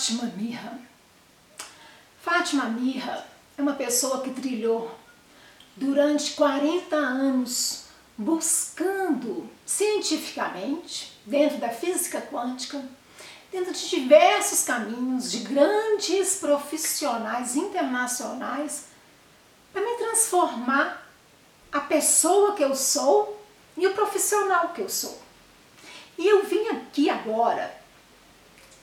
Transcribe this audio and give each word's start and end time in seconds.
Fátima 0.00 0.32
Mirra? 0.34 0.78
Fátima 2.22 2.64
Mirra 2.64 3.26
é 3.58 3.60
uma 3.60 3.74
pessoa 3.74 4.22
que 4.22 4.30
trilhou 4.30 4.90
durante 5.76 6.32
40 6.32 6.96
anos 6.96 7.84
buscando 8.16 9.46
cientificamente, 9.66 11.20
dentro 11.26 11.58
da 11.58 11.68
física 11.68 12.18
quântica, 12.18 12.82
dentro 13.52 13.74
de 13.74 13.90
diversos 13.90 14.62
caminhos 14.62 15.30
de 15.30 15.40
grandes 15.40 16.36
profissionais 16.36 17.54
internacionais, 17.54 18.86
para 19.70 19.82
me 19.82 19.98
transformar 19.98 21.06
a 21.70 21.80
pessoa 21.80 22.54
que 22.54 22.64
eu 22.64 22.74
sou 22.74 23.44
e 23.76 23.86
o 23.86 23.92
profissional 23.92 24.70
que 24.70 24.80
eu 24.80 24.88
sou. 24.88 25.20
E 26.16 26.26
eu 26.26 26.46
vim 26.46 26.68
aqui 26.68 27.10
agora 27.10 27.78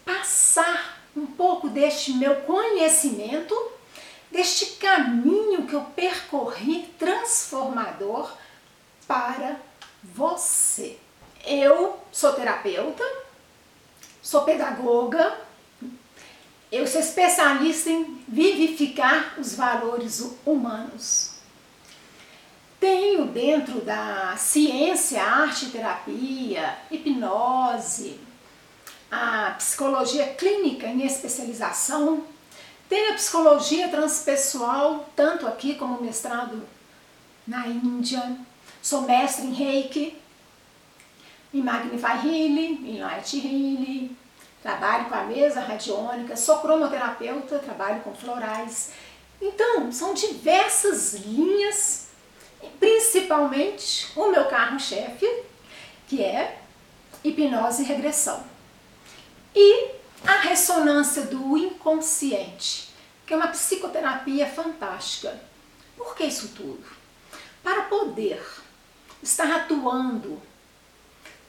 passar 0.05 0.96
um 1.17 1.25
pouco 1.25 1.67
deste 1.67 2.13
meu 2.13 2.35
conhecimento, 2.41 3.55
deste 4.31 4.77
caminho 4.77 5.65
que 5.65 5.73
eu 5.73 5.81
percorri 5.95 6.93
transformador 6.99 8.31
para 9.07 9.57
você. 10.03 10.97
Eu 11.43 11.99
sou 12.11 12.33
terapeuta, 12.33 13.03
sou 14.21 14.43
pedagoga, 14.43 15.39
eu 16.71 16.85
sou 16.85 16.99
especialista 17.01 17.89
em 17.89 18.21
vivificar 18.27 19.35
os 19.39 19.55
valores 19.55 20.37
humanos. 20.45 21.37
Tenho 22.79 23.25
dentro 23.25 23.81
da 23.81 24.35
ciência, 24.37 25.23
arte, 25.23 25.71
terapia, 25.71 26.77
hipnose, 26.91 28.26
a 29.11 29.51
psicologia 29.57 30.27
clínica 30.33 30.87
em 30.87 31.05
especialização, 31.05 32.23
tenho 32.89 33.11
a 33.11 33.15
psicologia 33.15 33.89
transpessoal, 33.89 35.09
tanto 35.15 35.45
aqui 35.47 35.75
como 35.75 36.01
mestrado 36.01 36.61
na 37.45 37.67
Índia, 37.67 38.37
sou 38.81 39.01
mestre 39.01 39.45
em 39.45 39.53
Reiki, 39.53 40.17
em 41.53 41.61
Magnify 41.61 42.25
Healing, 42.25 42.89
em 42.89 42.99
Light 42.99 43.37
Healing, 43.37 44.15
trabalho 44.61 45.05
com 45.05 45.15
a 45.15 45.23
mesa 45.23 45.61
radiônica, 45.61 46.35
sou 46.35 46.59
cromoterapeuta, 46.59 47.59
trabalho 47.59 48.01
com 48.01 48.13
florais. 48.13 48.91
Então, 49.41 49.91
são 49.91 50.13
diversas 50.13 51.13
linhas, 51.13 52.07
principalmente 52.79 54.11
o 54.15 54.29
meu 54.29 54.45
carro-chefe, 54.45 55.27
que 56.07 56.21
é 56.21 56.59
hipnose 57.23 57.83
e 57.83 57.85
regressão. 57.85 58.56
E 59.59 59.89
a 60.23 60.33
ressonância 60.41 61.23
do 61.23 61.57
inconsciente, 61.57 62.89
que 63.25 63.33
é 63.33 63.35
uma 63.35 63.47
psicoterapia 63.47 64.45
fantástica. 64.47 65.41
Por 65.97 66.15
que 66.15 66.25
isso 66.25 66.49
tudo? 66.49 66.85
Para 67.63 67.81
poder 67.83 68.39
estar 69.23 69.51
atuando 69.51 70.39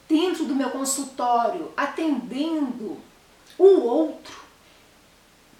dentro 0.07 0.45
do 0.45 0.55
meu 0.55 0.71
consultório, 0.71 1.71
atendendo 1.77 2.99
o 3.59 3.79
outro, 3.81 4.39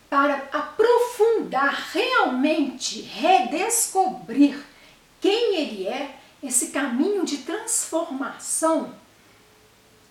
para 0.10 0.50
aprofundar 0.52 1.92
realmente, 1.94 3.02
redescobrir 3.02 4.60
quem 5.22 5.56
ele 5.56 5.88
é, 5.88 6.20
esse 6.42 6.70
caminho 6.70 7.24
de 7.24 7.38
transformação, 7.40 8.96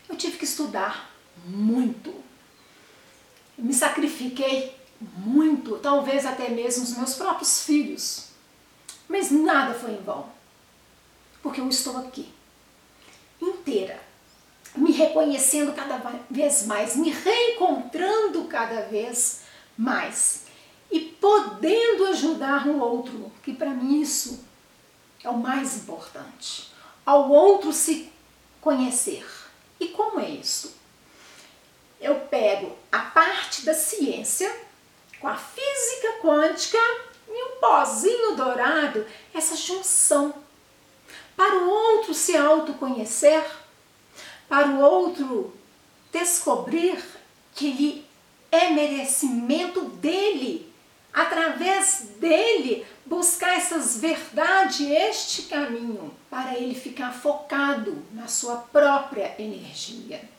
eu 0.08 0.14
tive 0.14 0.38
que 0.38 0.44
estudar 0.44 1.17
muito. 1.46 2.14
Me 3.56 3.74
sacrifiquei 3.74 4.76
muito, 5.00 5.78
talvez 5.78 6.26
até 6.26 6.48
mesmo 6.48 6.84
os 6.84 6.96
meus 6.96 7.14
próprios 7.14 7.64
filhos. 7.64 8.28
Mas 9.08 9.30
nada 9.30 9.74
foi 9.74 9.92
em 9.92 10.02
vão, 10.02 10.28
porque 11.42 11.60
eu 11.60 11.68
estou 11.68 11.96
aqui, 11.96 12.28
inteira, 13.40 14.00
me 14.76 14.92
reconhecendo 14.92 15.74
cada 15.74 15.96
vez 16.28 16.66
mais, 16.66 16.94
me 16.94 17.10
reencontrando 17.10 18.44
cada 18.44 18.82
vez 18.82 19.42
mais 19.76 20.44
e 20.90 21.00
podendo 21.00 22.06
ajudar 22.06 22.66
o 22.66 22.78
outro, 22.78 23.32
que 23.42 23.52
para 23.52 23.70
mim 23.70 24.00
isso 24.00 24.44
é 25.22 25.28
o 25.28 25.38
mais 25.38 25.76
importante. 25.76 26.70
Ao 27.04 27.30
outro 27.30 27.72
se 27.72 28.12
conhecer. 28.60 29.26
E 29.80 29.88
como 29.88 30.20
é 30.20 30.28
isso? 30.28 30.77
Eu 32.00 32.14
pego 32.16 32.76
a 32.92 32.98
parte 32.98 33.64
da 33.64 33.74
ciência 33.74 34.54
com 35.20 35.26
a 35.26 35.36
física 35.36 36.20
quântica 36.22 36.78
e 37.28 37.44
um 37.44 37.60
pozinho 37.60 38.36
dourado, 38.36 39.04
essa 39.34 39.56
junção. 39.56 40.34
Para 41.36 41.56
o 41.56 41.68
outro 41.68 42.14
se 42.14 42.36
autoconhecer, 42.36 43.44
para 44.48 44.68
o 44.68 44.80
outro 44.80 45.52
descobrir 46.12 47.02
que 47.54 47.68
ele 47.68 48.06
é 48.50 48.70
merecimento 48.70 49.82
dele, 49.82 50.72
através 51.12 52.06
dele 52.18 52.86
buscar 53.04 53.56
essas 53.56 53.98
verdades, 53.98 54.80
este 54.80 55.42
caminho, 55.42 56.14
para 56.30 56.56
ele 56.56 56.74
ficar 56.74 57.12
focado 57.12 58.02
na 58.12 58.26
sua 58.26 58.56
própria 58.56 59.34
energia. 59.38 60.37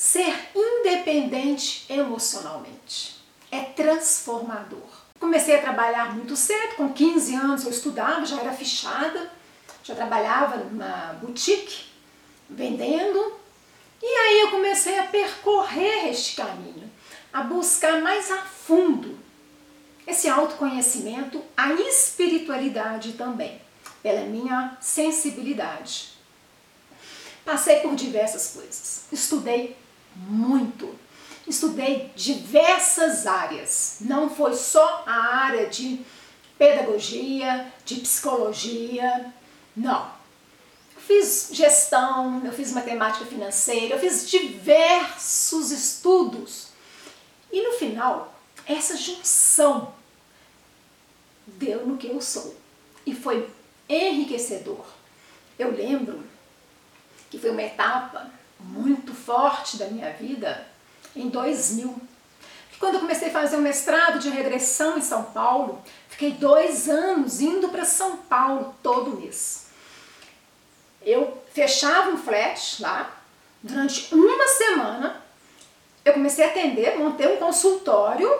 Ser 0.00 0.34
independente 0.54 1.84
emocionalmente 1.92 3.16
é 3.50 3.60
transformador. 3.60 4.88
Comecei 5.20 5.56
a 5.56 5.60
trabalhar 5.60 6.16
muito 6.16 6.34
cedo, 6.36 6.76
com 6.76 6.90
15 6.90 7.34
anos 7.34 7.64
eu 7.64 7.70
estudava, 7.70 8.24
já 8.24 8.40
era 8.40 8.50
fichada, 8.50 9.30
já 9.84 9.94
trabalhava 9.94 10.56
numa 10.56 11.12
boutique 11.20 11.84
vendendo. 12.48 13.34
E 14.02 14.06
aí 14.06 14.40
eu 14.40 14.50
comecei 14.50 14.98
a 14.98 15.02
percorrer 15.02 16.08
este 16.08 16.34
caminho, 16.34 16.90
a 17.30 17.42
buscar 17.42 18.00
mais 18.00 18.30
a 18.30 18.38
fundo 18.38 19.18
esse 20.06 20.30
autoconhecimento, 20.30 21.44
a 21.54 21.74
espiritualidade 21.74 23.12
também, 23.12 23.60
pela 24.02 24.22
minha 24.22 24.78
sensibilidade. 24.80 26.08
Passei 27.44 27.80
por 27.80 27.94
diversas 27.94 28.54
coisas, 28.54 29.04
estudei 29.12 29.76
muito, 30.14 30.94
estudei 31.46 32.10
diversas 32.14 33.26
áreas, 33.26 33.98
não 34.00 34.30
foi 34.30 34.54
só 34.54 35.04
a 35.06 35.36
área 35.36 35.66
de 35.66 36.00
pedagogia, 36.58 37.72
de 37.84 37.96
psicologia, 37.96 39.32
não 39.76 40.20
fiz 41.10 41.48
gestão, 41.50 42.40
eu 42.44 42.52
fiz 42.52 42.72
matemática 42.72 43.24
financeira, 43.24 43.96
eu 43.96 43.98
fiz 43.98 44.30
diversos 44.30 45.72
estudos. 45.72 46.68
E 47.50 47.60
no 47.62 47.72
final, 47.72 48.32
essa 48.64 48.96
junção 48.96 49.92
deu 51.48 51.84
no 51.84 51.96
que 51.96 52.06
eu 52.06 52.20
sou. 52.20 52.54
E 53.04 53.12
foi 53.12 53.50
enriquecedor. 53.88 54.84
Eu 55.58 55.72
lembro 55.72 56.22
que 57.28 57.38
foi 57.40 57.50
uma 57.50 57.62
etapa 57.62 58.30
muito 58.64 59.14
forte 59.14 59.76
da 59.76 59.86
minha 59.86 60.12
vida 60.12 60.66
em 61.14 61.28
2000. 61.28 61.96
Quando 62.78 62.94
eu 62.94 63.00
comecei 63.00 63.28
a 63.28 63.32
fazer 63.32 63.56
um 63.56 63.62
mestrado 63.62 64.18
de 64.18 64.30
regressão 64.30 64.96
em 64.96 65.02
São 65.02 65.24
Paulo, 65.24 65.82
fiquei 66.08 66.32
dois 66.32 66.88
anos 66.88 67.40
indo 67.40 67.68
para 67.68 67.84
São 67.84 68.16
Paulo 68.16 68.74
todo 68.82 69.18
mês 69.18 69.70
eu 71.02 71.42
fechava 71.52 72.10
um 72.10 72.18
flat 72.18 72.80
lá, 72.82 73.16
durante 73.62 74.14
uma 74.14 74.46
semana, 74.48 75.22
eu 76.04 76.12
comecei 76.12 76.44
a 76.44 76.48
atender, 76.48 76.98
montei 76.98 77.26
um 77.34 77.36
consultório 77.36 78.30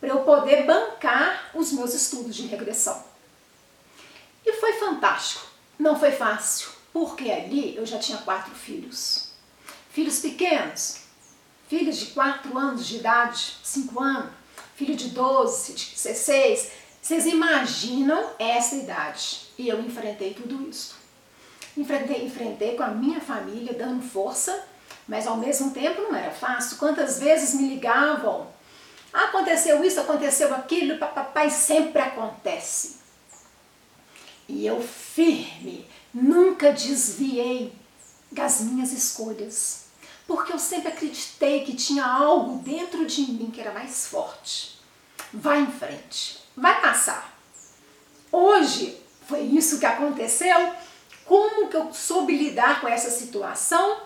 para 0.00 0.08
eu 0.08 0.20
poder 0.20 0.64
bancar 0.64 1.50
os 1.54 1.72
meus 1.72 1.94
estudos 1.94 2.34
de 2.34 2.46
regressão. 2.46 3.04
E 4.44 4.52
foi 4.54 4.72
fantástico. 4.74 5.46
Não 5.78 5.98
foi 5.98 6.12
fácil, 6.12 6.70
porque 6.92 7.30
ali 7.30 7.76
eu 7.76 7.86
já 7.86 7.98
tinha 7.98 8.18
quatro 8.18 8.54
filhos. 8.54 9.30
Filhos 9.90 10.20
pequenos, 10.20 10.98
filhos 11.68 11.96
de 11.98 12.06
quatro 12.06 12.56
anos 12.56 12.86
de 12.86 12.96
idade, 12.96 13.56
cinco 13.62 14.00
anos, 14.00 14.32
filho 14.76 14.94
de 14.94 15.08
12, 15.08 15.72
de 15.72 15.90
16. 15.90 16.70
Vocês 17.00 17.26
imaginam 17.26 18.30
essa 18.38 18.76
idade. 18.76 19.48
E 19.58 19.68
eu 19.68 19.80
enfrentei 19.80 20.34
tudo 20.34 20.68
isso. 20.68 20.96
Enfrentei, 21.76 22.24
enfrentei 22.24 22.76
com 22.76 22.82
a 22.82 22.88
minha 22.88 23.20
família, 23.20 23.72
dando 23.72 24.02
força, 24.02 24.64
mas 25.08 25.26
ao 25.26 25.36
mesmo 25.36 25.70
tempo 25.70 26.02
não 26.02 26.14
era 26.14 26.30
fácil. 26.30 26.76
Quantas 26.76 27.18
vezes 27.18 27.54
me 27.54 27.68
ligavam, 27.68 28.46
aconteceu 29.12 29.82
isso, 29.82 30.00
aconteceu 30.00 30.54
aquilo, 30.54 30.98
papai 30.98 31.50
sempre 31.50 32.02
acontece. 32.02 33.00
E 34.48 34.66
eu 34.66 34.80
firme, 34.82 35.86
nunca 36.12 36.72
desviei 36.72 37.74
das 38.30 38.60
minhas 38.60 38.92
escolhas, 38.92 39.84
porque 40.26 40.52
eu 40.52 40.58
sempre 40.58 40.88
acreditei 40.88 41.64
que 41.64 41.74
tinha 41.74 42.04
algo 42.04 42.58
dentro 42.58 43.04
de 43.06 43.22
mim 43.22 43.50
que 43.50 43.60
era 43.60 43.72
mais 43.72 44.06
forte. 44.06 44.80
Vai 45.32 45.60
em 45.60 45.72
frente, 45.72 46.40
vai 46.56 46.80
passar. 46.80 47.36
Hoje 48.30 48.98
foi 49.26 49.40
isso 49.40 49.78
que 49.78 49.86
aconteceu. 49.86 50.74
Como 51.24 51.68
que 51.68 51.76
eu 51.76 51.92
soube 51.92 52.36
lidar 52.36 52.80
com 52.80 52.88
essa 52.88 53.10
situação? 53.10 54.02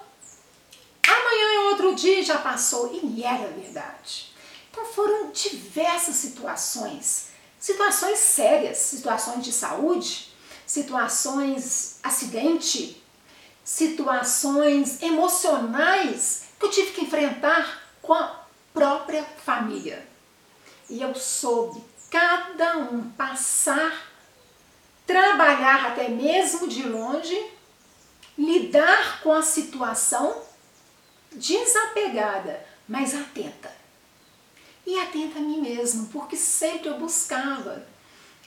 Amanhã 1.06 1.54
é 1.54 1.70
outro 1.70 1.94
dia 1.94 2.22
já 2.22 2.38
passou 2.38 2.92
e 2.92 3.22
era 3.22 3.48
verdade. 3.48 4.32
Então 4.70 4.84
foram 4.84 5.30
diversas 5.30 6.16
situações, 6.16 7.28
situações 7.58 8.18
sérias, 8.18 8.78
situações 8.78 9.42
de 9.42 9.52
saúde, 9.52 10.35
situações 10.66 11.98
acidente, 12.02 13.02
situações 13.64 15.00
emocionais 15.02 16.44
que 16.58 16.66
eu 16.66 16.70
tive 16.70 16.92
que 16.92 17.04
enfrentar 17.04 17.82
com 18.02 18.12
a 18.12 18.44
própria 18.74 19.22
família. 19.22 20.06
E 20.90 21.00
eu 21.00 21.14
soube 21.14 21.82
cada 22.10 22.78
um 22.78 23.10
passar, 23.10 24.10
trabalhar 25.06 25.86
até 25.86 26.08
mesmo 26.08 26.68
de 26.68 26.82
longe, 26.82 27.50
lidar 28.36 29.20
com 29.22 29.32
a 29.32 29.42
situação 29.42 30.42
desapegada, 31.32 32.64
mas 32.88 33.14
atenta. 33.14 33.74
E 34.86 34.98
atenta 35.00 35.38
a 35.38 35.42
mim 35.42 35.60
mesmo, 35.60 36.06
porque 36.08 36.36
sempre 36.36 36.88
eu 36.88 36.98
buscava. 36.98 37.86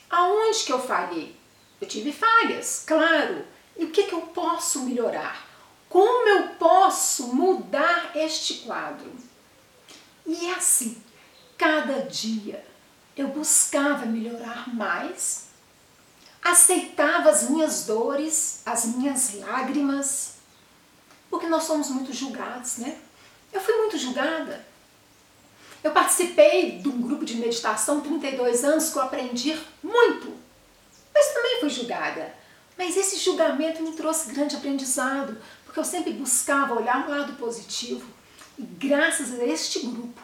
Aonde 0.08 0.64
que 0.64 0.72
eu 0.72 0.80
falhei? 0.80 1.39
Eu 1.80 1.88
tive 1.88 2.12
falhas, 2.12 2.84
claro. 2.86 3.44
E 3.76 3.84
o 3.84 3.90
que, 3.90 4.04
que 4.04 4.12
eu 4.12 4.22
posso 4.22 4.80
melhorar? 4.80 5.48
Como 5.88 6.28
eu 6.28 6.48
posso 6.50 7.34
mudar 7.34 8.12
este 8.14 8.54
quadro? 8.58 9.10
E 10.26 10.46
é 10.46 10.52
assim, 10.52 11.02
cada 11.56 12.02
dia 12.02 12.64
eu 13.16 13.28
buscava 13.28 14.06
melhorar 14.06 14.72
mais, 14.72 15.48
aceitava 16.42 17.30
as 17.30 17.50
minhas 17.50 17.86
dores, 17.86 18.62
as 18.64 18.84
minhas 18.84 19.34
lágrimas, 19.34 20.34
porque 21.28 21.46
nós 21.46 21.64
somos 21.64 21.88
muito 21.88 22.12
julgados, 22.12 22.78
né? 22.78 22.98
Eu 23.52 23.60
fui 23.60 23.74
muito 23.76 23.98
julgada. 23.98 24.64
Eu 25.82 25.92
participei 25.92 26.78
de 26.78 26.88
um 26.88 27.00
grupo 27.00 27.24
de 27.24 27.36
meditação 27.36 28.00
32 28.00 28.64
anos 28.64 28.90
que 28.90 28.98
eu 28.98 29.02
aprendi 29.02 29.58
muito, 29.82 30.34
fui 31.60 31.68
julgada. 31.68 32.34
Mas 32.76 32.96
esse 32.96 33.18
julgamento 33.18 33.82
me 33.82 33.92
trouxe 33.92 34.32
grande 34.32 34.56
aprendizado, 34.56 35.36
porque 35.64 35.78
eu 35.78 35.84
sempre 35.84 36.14
buscava 36.14 36.74
olhar 36.74 37.06
o 37.06 37.10
lado 37.10 37.34
positivo. 37.34 38.06
E 38.58 38.62
graças 38.62 39.38
a 39.38 39.44
este 39.44 39.80
grupo, 39.80 40.20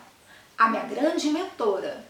a 0.57 0.69
minha 0.69 0.85
grande 0.85 1.29
mentora 1.29 2.05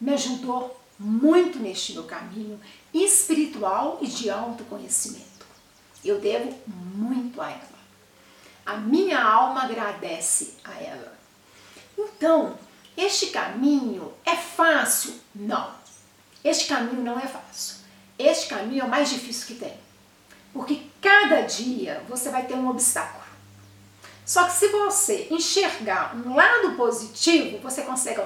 me 0.00 0.14
ajudou 0.14 0.80
muito 0.98 1.58
neste 1.58 1.92
meu 1.92 2.04
caminho 2.04 2.60
espiritual 2.92 3.98
e 4.00 4.06
de 4.06 4.30
autoconhecimento. 4.30 5.46
Eu 6.04 6.18
devo 6.18 6.58
muito 6.66 7.40
a 7.40 7.50
ela. 7.50 7.80
A 8.64 8.76
minha 8.76 9.22
alma 9.22 9.64
agradece 9.64 10.54
a 10.64 10.72
ela. 10.80 11.18
Então, 11.98 12.58
este 12.96 13.26
caminho 13.26 14.12
é 14.24 14.36
fácil? 14.36 15.14
Não. 15.34 15.74
Este 16.42 16.66
caminho 16.66 17.02
não 17.02 17.18
é 17.18 17.26
fácil. 17.26 17.79
Este 18.20 18.48
caminho 18.48 18.82
é 18.82 18.84
o 18.84 18.88
mais 18.88 19.08
difícil 19.08 19.46
que 19.46 19.54
tem. 19.54 19.74
Porque 20.52 20.82
cada 21.00 21.40
dia 21.42 22.04
você 22.08 22.28
vai 22.28 22.44
ter 22.46 22.54
um 22.54 22.68
obstáculo. 22.68 23.24
Só 24.26 24.44
que 24.44 24.52
se 24.52 24.68
você 24.68 25.26
enxergar 25.30 26.14
um 26.14 26.34
lado 26.34 26.76
positivo, 26.76 27.58
você 27.58 27.82
consegue 27.82 28.20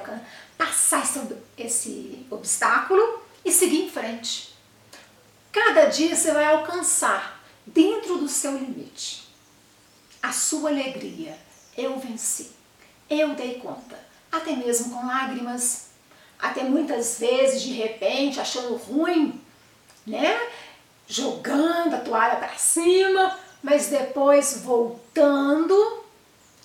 passar 0.57 1.03
esse, 1.57 2.25
obstáculo 2.29 3.23
e 3.43 3.51
seguir 3.51 3.85
em 3.85 3.89
frente. 3.89 4.53
Cada 5.51 5.85
dia 5.85 6.15
você 6.15 6.31
vai 6.31 6.45
alcançar 6.45 7.41
dentro 7.65 8.17
do 8.17 8.27
seu 8.27 8.57
limite 8.57 9.27
a 10.21 10.31
sua 10.31 10.69
alegria. 10.69 11.37
Eu 11.77 11.97
venci. 11.99 12.51
Eu 13.09 13.33
dei 13.35 13.59
conta. 13.59 13.97
Até 14.31 14.55
mesmo 14.55 14.93
com 14.93 15.07
lágrimas. 15.07 15.87
Até 16.37 16.63
muitas 16.63 17.19
vezes, 17.19 17.61
de 17.61 17.71
repente, 17.71 18.39
achando 18.39 18.75
ruim, 18.75 19.41
né? 20.05 20.39
Jogando 21.07 21.95
a 21.95 21.99
toalha 21.99 22.37
para 22.37 22.55
cima, 22.57 23.37
mas 23.61 23.87
depois 23.87 24.61
voltando 24.61 26.03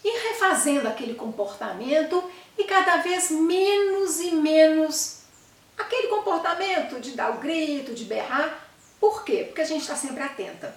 e 0.05 0.29
refazendo 0.29 0.89
aquele 0.89 1.15
comportamento 1.15 2.23
e 2.57 2.65
cada 2.65 2.99
vez 2.99 3.31
menos 3.31 4.21
e 4.21 4.33
menos 4.33 5.21
aquele 5.77 6.09
comportamento 6.09 7.01
de 7.01 7.13
dar 7.13 7.31
o 7.31 7.39
grito, 7.39 7.95
de 7.95 8.05
berrar. 8.05 8.69
Por 8.99 9.25
quê? 9.25 9.45
Porque 9.45 9.63
a 9.63 9.67
gente 9.67 9.83
está 9.83 9.97
sempre 9.97 10.23
atenta. 10.23 10.75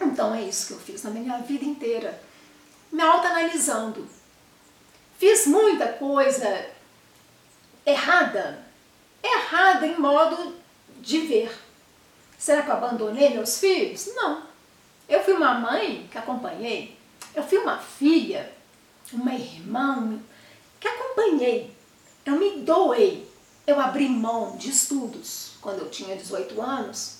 Então 0.00 0.34
é 0.34 0.42
isso 0.42 0.68
que 0.68 0.72
eu 0.74 0.78
fiz 0.78 1.02
na 1.02 1.10
minha 1.10 1.38
vida 1.38 1.64
inteira, 1.64 2.20
me 2.90 3.02
autoanalisando. 3.02 4.08
Fiz 5.18 5.46
muita 5.46 5.88
coisa 5.88 6.66
errada, 7.84 8.64
errada 9.22 9.86
em 9.86 9.98
modo 9.98 10.56
de 11.00 11.20
ver. 11.20 11.67
Será 12.38 12.62
que 12.62 12.70
eu 12.70 12.74
abandonei 12.74 13.30
meus 13.30 13.58
filhos? 13.58 14.08
Não. 14.14 14.42
Eu 15.08 15.22
fui 15.22 15.34
uma 15.34 15.54
mãe 15.54 16.08
que 16.10 16.16
acompanhei, 16.16 16.96
eu 17.34 17.42
fui 17.42 17.58
uma 17.58 17.78
filha, 17.78 18.52
uma 19.12 19.34
irmã 19.34 20.18
que 20.78 20.86
acompanhei, 20.86 21.74
eu 22.24 22.36
me 22.36 22.60
doei, 22.60 23.28
eu 23.66 23.80
abri 23.80 24.08
mão 24.08 24.56
de 24.56 24.70
estudos 24.70 25.52
quando 25.60 25.80
eu 25.80 25.90
tinha 25.90 26.16
18 26.16 26.60
anos 26.60 27.18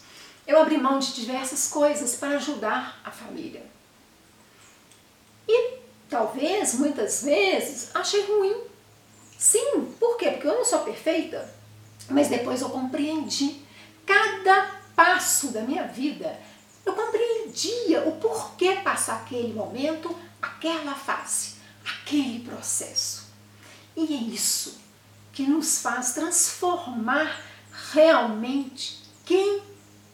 eu 0.48 0.58
abri 0.58 0.78
mão 0.78 0.98
de 0.98 1.12
diversas 1.12 1.68
coisas 1.68 2.16
para 2.16 2.36
ajudar 2.36 2.98
a 3.04 3.10
família. 3.10 3.62
E 5.46 5.74
talvez, 6.08 6.72
muitas 6.72 7.22
vezes, 7.22 7.94
achei 7.94 8.24
ruim. 8.24 8.56
Sim, 9.36 9.94
por 10.00 10.16
quê? 10.16 10.30
Porque 10.30 10.46
eu 10.46 10.54
não 10.54 10.64
sou 10.64 10.78
perfeita. 10.80 11.54
Mas 12.08 12.28
depois 12.28 12.62
eu 12.62 12.70
compreendi 12.70 13.60
cada 14.06 14.77
passo 14.98 15.52
da 15.52 15.60
minha 15.60 15.86
vida. 15.86 16.40
Eu 16.84 16.92
compreendia 16.92 18.02
o 18.08 18.16
porquê 18.16 18.80
passar 18.82 19.18
aquele 19.18 19.52
momento, 19.52 20.12
aquela 20.42 20.92
fase, 20.92 21.54
aquele 21.84 22.40
processo. 22.40 23.28
E 23.96 24.12
é 24.12 24.16
isso 24.16 24.76
que 25.32 25.44
nos 25.44 25.78
faz 25.78 26.14
transformar 26.14 27.40
realmente 27.92 29.04
quem 29.24 29.62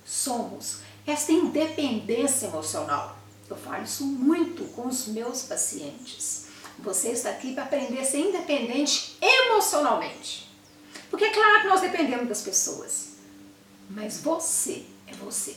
somos, 0.05 0.81
esta 1.07 1.33
independência 1.33 2.49
emocional. 2.49 3.17
Eu 3.49 3.57
falo 3.57 3.85
isso 3.85 4.05
muito 4.05 4.65
com 4.75 4.87
os 4.87 5.07
meus 5.07 5.45
pacientes. 5.45 6.45
Você 6.81 7.13
está 7.13 7.31
aqui 7.31 7.55
para 7.55 7.63
aprender 7.63 8.01
a 8.01 8.05
ser 8.05 8.19
independente 8.19 9.17
emocionalmente. 9.23 10.51
Porque 11.09 11.25
é 11.25 11.31
claro 11.31 11.63
que 11.63 11.69
nós 11.69 11.81
dependemos 11.81 12.29
das 12.29 12.43
pessoas, 12.43 13.14
mas 13.89 14.21
você 14.21 14.87
é 15.07 15.13
você. 15.15 15.57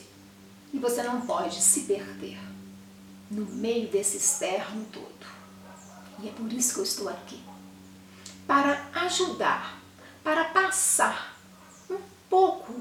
E 0.74 0.79
você 0.79 1.01
não 1.03 1.22
pode 1.22 1.62
se 1.62 1.81
perder 1.81 2.38
no 3.29 3.46
meio 3.46 3.89
desse 3.89 4.17
externo 4.17 4.86
todo. 4.91 5.27
E 6.22 6.27
é 6.27 6.31
por 6.31 6.51
isso 6.51 6.74
que 6.74 6.79
eu 6.79 6.84
estou 6.84 7.10
aqui 7.10 7.39
para 8.46 8.88
ajudar, 8.93 9.79
para 10.24 10.46
passar 10.46 11.38
um 11.89 12.00
pouco 12.29 12.74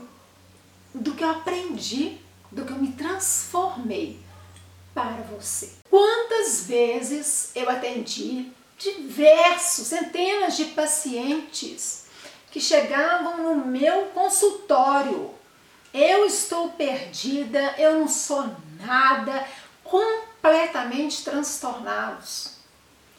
do 0.95 1.15
que 1.15 1.25
eu 1.25 1.31
aprendi, 1.31 2.19
do 2.51 2.65
que 2.65 2.73
eu 2.73 2.79
me 2.79 2.93
transformei 2.93 4.21
para 4.95 5.23
você. 5.23 5.73
Quantas 5.91 6.65
vezes 6.65 7.51
eu 7.55 7.69
atendi 7.69 8.51
diversos, 8.79 9.89
centenas 9.89 10.57
de 10.57 10.67
pacientes 10.67 12.07
que 12.51 12.61
chegavam 12.61 13.55
no 13.55 13.67
meu 13.67 14.07
consultório. 14.07 15.31
Eu 15.99 16.27
estou 16.27 16.73
perdida, 16.73 17.75
eu 17.79 18.01
não 18.01 18.07
sou 18.07 18.55
nada, 18.81 19.49
completamente 19.83 21.25
transtornados. 21.25 22.51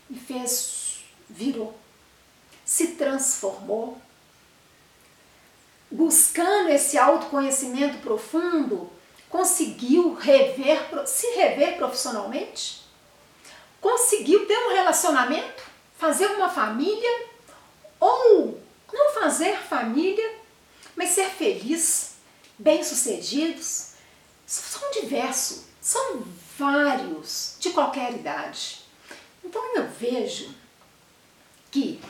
E 0.08 0.16
fez, 0.16 1.00
virou, 1.28 1.76
se 2.64 2.90
transformou 2.90 4.00
buscando 5.90 6.70
esse 6.70 7.00
autoconhecimento 7.00 7.98
profundo, 7.98 8.92
conseguiu 9.28 10.14
rever, 10.14 11.08
se 11.08 11.32
rever 11.32 11.78
profissionalmente? 11.78 12.84
Conseguiu 13.82 14.46
ter 14.46 14.58
um 14.68 14.74
relacionamento? 14.74 15.64
Fazer 15.98 16.28
uma 16.28 16.50
família? 16.50 17.26
Ou 18.00 18.62
não 18.94 19.14
fazer 19.16 19.58
família, 19.58 20.36
mas 20.96 21.10
ser 21.10 21.28
feliz, 21.30 22.17
bem-sucedidos? 22.58 23.92
São 24.46 24.92
diversos, 24.92 25.64
são 25.82 26.24
vários 26.58 27.56
de 27.60 27.72
qualquer 27.72 28.14
idade. 28.14 28.82
Então 29.44 29.76
eu 29.76 29.88
vejo 29.88 30.54
que 31.70 32.02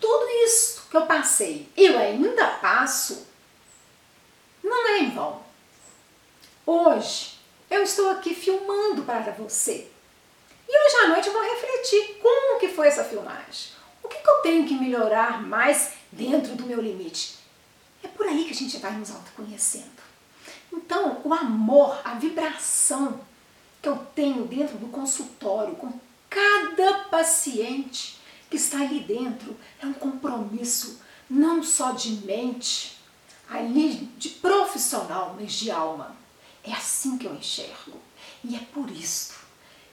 tudo 0.00 0.28
isso 0.44 0.86
que 0.90 0.96
eu 0.96 1.06
passei, 1.06 1.68
eu 1.76 1.98
ainda 1.98 2.46
passo, 2.46 3.26
não 4.62 4.88
é 4.88 4.98
em 5.00 5.10
vão. 5.10 5.42
Hoje 6.64 7.38
eu 7.68 7.82
estou 7.82 8.10
aqui 8.10 8.34
filmando 8.34 9.02
para 9.02 9.32
você. 9.32 9.90
E 10.68 10.86
hoje 10.86 10.96
à 11.04 11.08
noite 11.08 11.26
eu 11.26 11.32
vou 11.32 11.42
refletir 11.42 12.18
como 12.22 12.60
que 12.60 12.68
foi 12.68 12.86
essa 12.86 13.04
filmagem. 13.04 13.72
O 14.02 14.08
que, 14.08 14.18
que 14.18 14.30
eu 14.30 14.36
tenho 14.36 14.66
que 14.66 14.74
melhorar 14.74 15.42
mais 15.42 15.94
dentro 16.12 16.54
do 16.54 16.64
meu 16.64 16.80
limite? 16.80 17.39
É 18.02 18.08
por 18.08 18.26
aí 18.26 18.44
que 18.44 18.50
a 18.50 18.54
gente 18.54 18.78
vai 18.78 18.92
nos 18.92 19.10
autoconhecendo. 19.10 20.00
Então, 20.72 21.20
o 21.24 21.34
amor, 21.34 22.00
a 22.04 22.14
vibração 22.14 23.20
que 23.82 23.88
eu 23.88 23.96
tenho 24.14 24.46
dentro 24.46 24.78
do 24.78 24.88
consultório 24.88 25.74
com 25.76 25.92
cada 26.28 27.04
paciente 27.04 28.18
que 28.48 28.56
está 28.56 28.80
ali 28.80 29.00
dentro 29.00 29.56
é 29.80 29.86
um 29.86 29.92
compromisso 29.92 31.00
não 31.28 31.62
só 31.62 31.92
de 31.92 32.10
mente, 32.26 32.98
ali 33.48 34.10
de 34.18 34.28
profissional, 34.30 35.36
mas 35.38 35.52
de 35.52 35.70
alma. 35.70 36.16
É 36.62 36.72
assim 36.72 37.16
que 37.16 37.26
eu 37.26 37.34
enxergo. 37.34 38.00
E 38.44 38.56
é 38.56 38.60
por 38.72 38.90
isso 38.90 39.34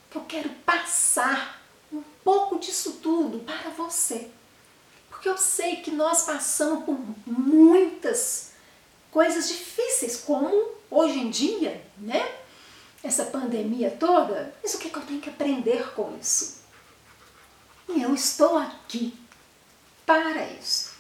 que 0.10 0.18
eu 0.18 0.24
quero 0.24 0.50
passar 0.66 1.62
um 1.92 2.04
pouco 2.24 2.60
disso 2.60 3.00
tudo 3.02 3.40
para 3.40 3.70
você. 3.72 4.30
Porque 5.18 5.30
eu 5.30 5.38
sei 5.38 5.78
que 5.78 5.90
nós 5.90 6.26
passamos 6.26 6.86
por 6.86 6.96
muitas 7.26 8.52
coisas 9.10 9.48
difíceis, 9.48 10.18
como 10.18 10.76
hoje 10.92 11.18
em 11.18 11.32
dia, 11.32 11.84
né? 11.98 12.36
Essa 13.04 13.26
pandemia 13.26 13.90
toda. 13.90 14.54
Mas 14.62 14.76
o 14.76 14.78
que, 14.78 14.92
que 14.92 14.96
eu 14.96 15.02
tenho 15.02 15.20
que 15.20 15.30
aprender 15.30 15.92
com 15.96 16.16
isso? 16.22 16.62
E 17.90 18.00
eu 18.00 18.14
estou 18.14 18.60
aqui 18.60 19.18
para 20.06 20.46
isso, 20.50 20.94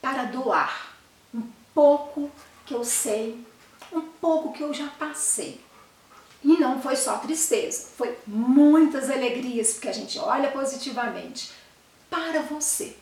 para 0.00 0.22
doar 0.26 0.96
um 1.34 1.42
pouco 1.74 2.30
que 2.64 2.74
eu 2.74 2.84
sei, 2.84 3.44
um 3.92 4.02
pouco 4.02 4.52
que 4.52 4.62
eu 4.62 4.72
já 4.72 4.86
passei. 4.86 5.60
E 6.44 6.56
não 6.58 6.80
foi 6.80 6.94
só 6.94 7.18
tristeza, 7.18 7.88
foi 7.96 8.16
muitas 8.24 9.10
alegrias, 9.10 9.72
porque 9.72 9.88
a 9.88 9.92
gente 9.92 10.16
olha 10.16 10.48
positivamente 10.52 11.50
para 12.08 12.40
você. 12.42 12.96